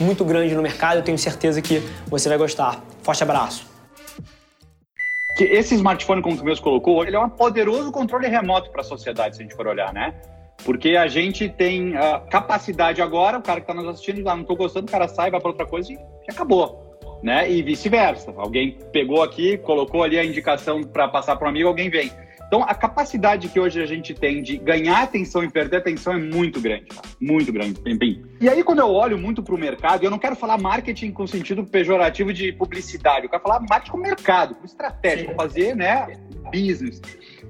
[0.00, 0.98] muito grande no mercado.
[0.98, 2.82] Eu tenho certeza que você vai gostar.
[3.02, 3.68] Forte abraço.
[5.38, 9.36] Esse smartphone, como tu mesmo colocou, ele é um poderoso controle remoto para a sociedade,
[9.36, 10.14] se a gente for olhar, né?
[10.64, 14.42] Porque a gente tem a capacidade agora, o cara que está nos assistindo, ah, não
[14.42, 16.98] estou gostando, o cara sai, vai para outra coisa e acabou.
[17.22, 17.50] Né?
[17.50, 18.34] E vice-versa.
[18.36, 22.10] Alguém pegou aqui, colocou ali a indicação para passar para um amigo, alguém vem.
[22.50, 26.18] Então, a capacidade que hoje a gente tem de ganhar atenção e perder atenção é
[26.18, 27.06] muito grande, cara.
[27.20, 27.80] muito grande.
[27.80, 31.12] Bem, e aí, quando eu olho muito para o mercado, eu não quero falar marketing
[31.12, 35.76] com sentido pejorativo de publicidade, eu quero falar marketing com mercado, com estratégia, com fazer
[35.76, 36.18] né,
[36.52, 37.00] business.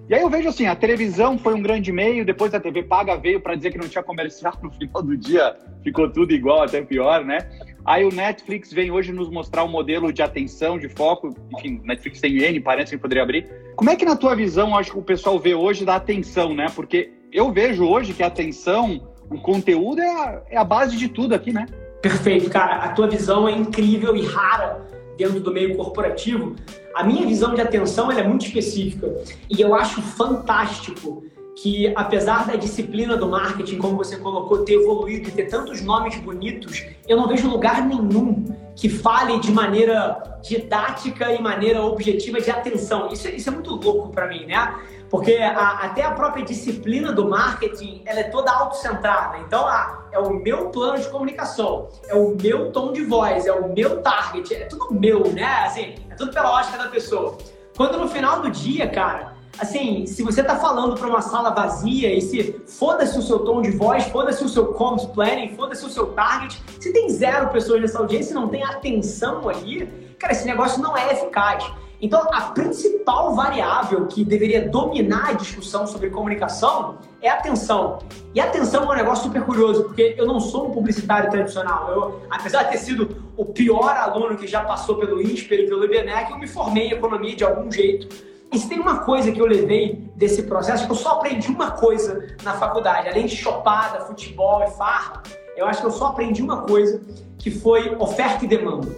[0.06, 3.16] E aí eu vejo assim, a televisão foi um grande meio, depois a TV paga
[3.16, 6.82] veio para dizer que não tinha comercial, no final do dia ficou tudo igual, até
[6.82, 7.38] pior, né?
[7.84, 11.34] Aí o Netflix vem hoje nos mostrar um modelo de atenção, de foco.
[11.56, 13.50] Enfim, Netflix tem N parece que poderia abrir.
[13.76, 16.66] Como é que na tua visão, acho que o pessoal vê hoje da atenção, né?
[16.74, 19.00] Porque eu vejo hoje que a atenção,
[19.30, 21.66] o conteúdo é a, é a base de tudo aqui, né?
[22.02, 22.76] Perfeito, cara.
[22.76, 26.56] A tua visão é incrível e rara dentro do meio corporativo.
[26.94, 29.06] A minha visão de atenção é muito específica
[29.48, 31.24] e eu acho fantástico
[31.60, 36.16] que apesar da disciplina do marketing, como você colocou, ter evoluído e ter tantos nomes
[36.16, 42.50] bonitos, eu não vejo lugar nenhum que fale de maneira didática e maneira objetiva de
[42.50, 43.08] atenção.
[43.12, 44.74] Isso, isso é muito louco para mim, né?
[45.10, 49.36] Porque a, até a própria disciplina do marketing, ela é toda autocentrada.
[49.40, 53.52] Então, ah, é o meu plano de comunicação, é o meu tom de voz, é
[53.52, 55.64] o meu target, é tudo meu, né?
[55.66, 57.36] Assim, é tudo pela ótica da pessoa.
[57.76, 62.12] Quando no final do dia, cara, assim, se você tá falando para uma sala vazia
[62.14, 65.90] e se foda-se o seu tom de voz, foda-se o seu comms planning, foda-se o
[65.90, 69.86] seu target, se tem zero pessoas nessa audiência e não tem atenção ali,
[70.18, 71.70] cara, esse negócio não é eficaz.
[72.02, 77.98] Então, a principal variável que deveria dominar a discussão sobre comunicação é atenção.
[78.34, 81.90] E atenção é um negócio super curioso, porque eu não sou um publicitário tradicional.
[81.90, 85.84] Eu, apesar de ter sido o pior aluno que já passou pelo INSPER e pelo
[85.84, 88.08] IBNEC, eu me formei em economia de algum jeito.
[88.52, 91.70] E se tem uma coisa que eu levei desse processo, que eu só aprendi uma
[91.70, 95.22] coisa na faculdade, além de chopada, futebol e farra,
[95.56, 97.00] eu acho que eu só aprendi uma coisa,
[97.38, 98.88] que foi oferta e demanda.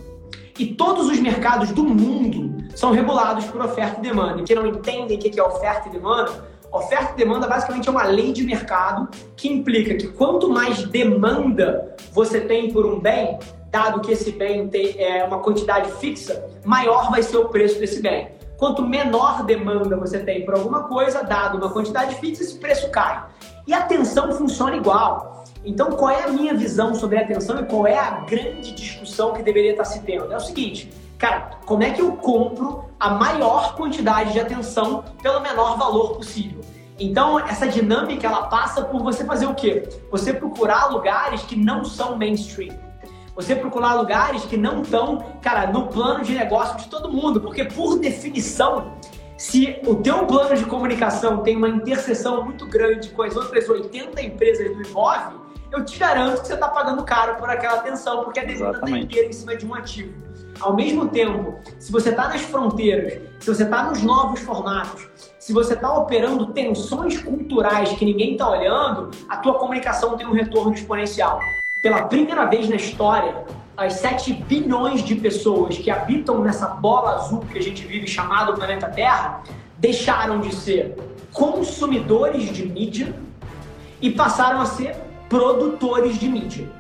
[0.59, 4.41] E todos os mercados do mundo são regulados por oferta e demanda.
[4.41, 7.91] E que não entendem o que é oferta e demanda, oferta e demanda basicamente é
[7.91, 13.39] uma lei de mercado que implica que quanto mais demanda você tem por um bem,
[13.71, 18.01] dado que esse bem tem é, uma quantidade fixa, maior vai ser o preço desse
[18.01, 18.29] bem.
[18.63, 23.25] Quanto menor demanda você tem por alguma coisa, dado uma quantidade fixa, esse preço cai.
[23.67, 25.43] E a atenção funciona igual.
[25.65, 29.33] Então, qual é a minha visão sobre a atenção e qual é a grande discussão
[29.33, 30.33] que deveria estar se tendo?
[30.33, 35.41] É o seguinte, cara, como é que eu compro a maior quantidade de atenção pelo
[35.41, 36.61] menor valor possível?
[37.01, 39.89] Então, essa dinâmica ela passa por você fazer o quê?
[40.09, 42.92] Você procurar lugares que não são mainstream.
[43.35, 47.65] Você procurar lugares que não estão, cara, no plano de negócio de todo mundo, porque
[47.65, 48.93] por definição,
[49.39, 54.21] se o teu plano de comunicação tem uma interseção muito grande com as outras 80
[54.21, 58.39] empresas do Imóvel, eu te garanto que você está pagando caro por aquela atenção, porque
[58.39, 60.13] a demanda está inteira em cima de um ativo.
[60.61, 65.55] Ao mesmo tempo, se você está nas fronteiras, se você está nos novos formatos, se
[65.55, 70.75] você está operando tensões culturais que ninguém está olhando, a tua comunicação tem um retorno
[70.75, 71.41] exponencial
[71.83, 73.45] pela primeira vez na história,
[73.77, 78.55] as 7 bilhões de pessoas que habitam nessa bola azul que a gente vive chamado
[78.55, 79.43] planeta Terra
[79.79, 80.95] deixaram de ser
[81.33, 83.13] consumidores de mídia
[84.01, 84.95] e passaram a ser
[85.29, 86.71] produtores de mídia.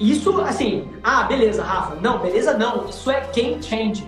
[0.00, 1.94] Isso, assim, ah, beleza, Rafa.
[1.96, 2.88] Não, beleza não.
[2.88, 4.06] Isso é game changer.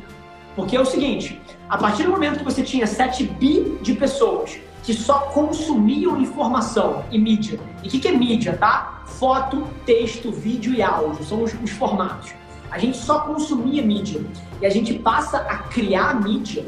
[0.56, 4.58] Porque é o seguinte, a partir do momento que você tinha 7 bi de pessoas
[4.82, 7.61] que só consumiam informação e mídia.
[7.82, 9.02] E o que, que, é mídia, tá?
[9.06, 12.34] Foto, texto, vídeo e áudio, são os, os, formatos.
[12.70, 14.25] A gente só consumia mídia
[14.61, 16.67] e a gente passa a criar mídia,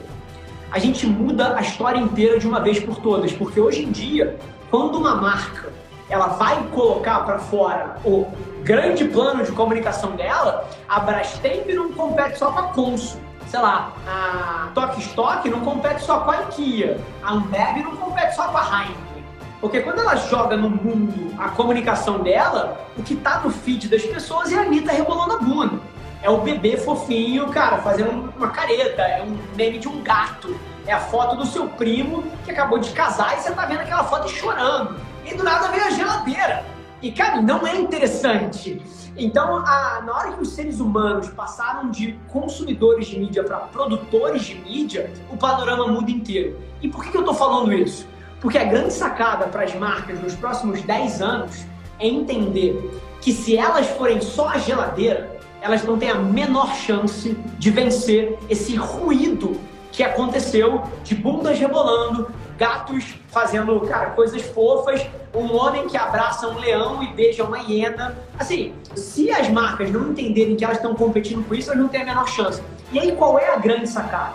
[0.70, 4.38] a gente muda a história inteira de uma vez por todas, porque hoje em dia,
[4.70, 5.72] quando uma marca
[6.10, 8.26] ela vai colocar para fora o
[8.62, 13.20] grande plano de comunicação dela, a Brastemp não compete só com a Consul
[13.54, 18.36] sei lá, a Tok Stock não compete só com a IKEA, a Ambev não compete
[18.36, 19.24] só com a Heineken.
[19.60, 24.02] Porque quando ela joga no mundo a comunicação dela, o que tá no feed das
[24.04, 25.80] pessoas é a Anitta rebolando a bunda.
[26.22, 30.58] É o bebê fofinho, cara, fazendo uma careta, é um meme de um gato.
[30.86, 34.04] É a foto do seu primo que acabou de casar e você tá vendo aquela
[34.04, 34.96] foto chorando.
[35.24, 36.64] E do nada vem a geladeira.
[37.00, 38.80] E, cara, não é interessante.
[39.16, 44.42] Então, a, na hora que os seres humanos passaram de consumidores de mídia para produtores
[44.42, 46.58] de mídia, o panorama muda inteiro.
[46.82, 48.06] E por que, que eu estou falando isso?
[48.40, 51.64] Porque a grande sacada para as marcas nos próximos 10 anos
[51.98, 57.34] é entender que se elas forem só a geladeira, elas não têm a menor chance
[57.58, 59.58] de vencer esse ruído
[59.90, 65.04] que aconteceu de bundas rebolando, gatos fazendo, cara, coisas fofas,
[65.34, 68.16] um homem que abraça um leão e beija uma hiena.
[68.38, 72.02] Assim, se as marcas não entenderem que elas estão competindo com isso, elas não têm
[72.02, 72.62] a menor chance.
[72.92, 74.34] E aí, qual é a grande sacada?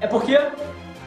[0.00, 0.38] É porque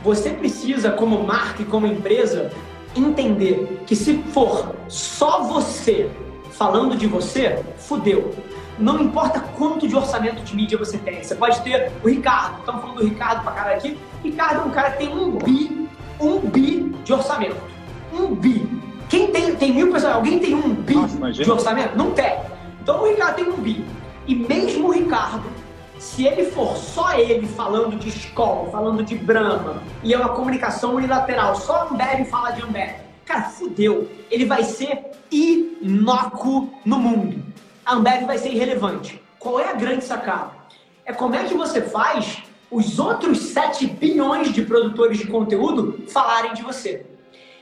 [0.04, 2.51] você precisa, como marca e como empresa,
[2.95, 6.09] entender que se for só você
[6.51, 8.33] falando de você, fudeu.
[8.80, 11.24] Não importa quanto de orçamento de mídia você tem.
[11.24, 12.59] Você pode ter o Ricardo.
[12.59, 13.98] Estamos falando do Ricardo pra cara aqui.
[14.24, 15.87] Ricardo é um cara que tem um bi,
[16.19, 17.58] um bi de orçamento.
[18.14, 18.66] Um bi.
[19.10, 21.98] Quem tem, tem mil pessoas, alguém tem um bi Nossa, de orçamento?
[21.98, 22.38] Não tem.
[22.81, 23.86] Então o Ricardo tem um bi.
[24.25, 25.44] E mesmo o Ricardo,
[25.98, 30.96] se ele for só ele falando de escola, falando de Brahma, e é uma comunicação
[30.96, 34.10] unilateral, só Ambev fala de Ambev, cara, fudeu.
[34.30, 37.48] Ele vai ser inócuo no mundo
[37.88, 39.24] a Ambev vai ser irrelevante.
[39.40, 40.52] Qual é a grande sacada?
[41.06, 46.54] É como é que você faz os outros 7 bilhões de produtores de conteúdo falarem
[46.54, 47.06] de você.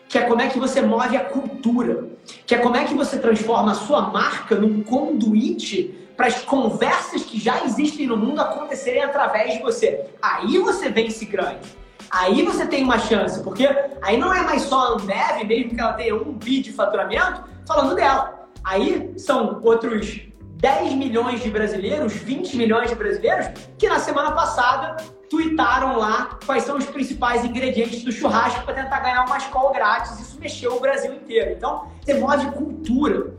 [0.07, 2.10] Que é como é que você move a cultura.
[2.46, 7.24] Que é como é que você transforma a sua marca num conduíte para as conversas
[7.24, 10.06] que já existem no mundo acontecerem através de você.
[10.22, 11.68] Aí você vence grande.
[12.10, 13.68] Aí você tem uma chance, porque
[14.02, 17.44] aí não é mais só a Ambev, mesmo que ela tenha um bi de faturamento,
[17.68, 18.48] falando dela.
[18.63, 20.22] Aí são outros
[20.56, 23.48] 10 milhões de brasileiros, 20 milhões de brasileiros,
[23.78, 24.98] que na semana passada
[25.30, 30.19] tuitaram lá quais são os principais ingredientes do churrasco para tentar ganhar uma escola grátis.
[30.19, 31.52] Isso mexeu o Brasil inteiro.
[31.52, 33.34] Então, você move cultura.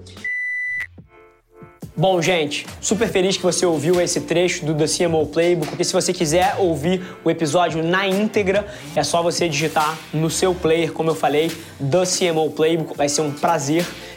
[1.98, 5.94] Bom, gente, super feliz que você ouviu esse trecho do The CMO Playbook, porque se
[5.94, 11.10] você quiser ouvir o episódio na íntegra, é só você digitar no seu player, como
[11.10, 12.94] eu falei, The CMO Playbook.
[12.94, 13.86] Vai ser um prazer